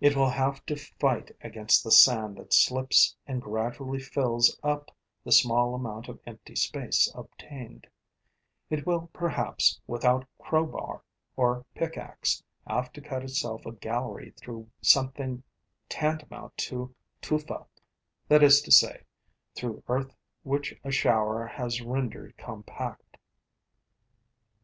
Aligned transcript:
It 0.00 0.16
will 0.16 0.30
have 0.30 0.66
to 0.66 0.74
fight 0.74 1.30
against 1.40 1.84
the 1.84 1.92
sand 1.92 2.38
that 2.38 2.52
slips 2.52 3.14
and 3.24 3.40
gradually 3.40 4.00
fills 4.00 4.58
up 4.64 4.90
the 5.22 5.30
small 5.30 5.76
amount 5.76 6.08
of 6.08 6.18
empty 6.26 6.56
space 6.56 7.08
obtained; 7.14 7.86
it 8.68 8.84
will 8.84 9.08
perhaps, 9.12 9.80
without 9.86 10.26
crowbar 10.40 11.04
or 11.36 11.64
pickaxe, 11.72 12.42
have 12.66 12.92
to 12.94 13.00
cut 13.00 13.22
itself 13.22 13.64
a 13.64 13.70
gallery 13.70 14.32
through 14.32 14.68
something 14.82 15.44
tantamount 15.88 16.56
to 16.56 16.92
tufa, 17.22 17.64
that 18.26 18.42
is 18.42 18.60
to 18.62 18.72
say, 18.72 19.04
through 19.54 19.84
earth 19.86 20.16
which 20.42 20.74
a 20.82 20.90
shower 20.90 21.46
has 21.46 21.80
rendered 21.80 22.36
compact. 22.36 23.18